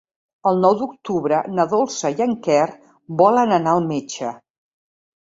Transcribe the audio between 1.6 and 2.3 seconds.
Dolça i